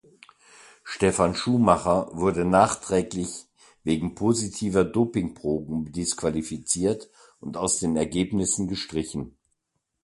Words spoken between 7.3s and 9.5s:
und aus den Ergebnissen gestrichen.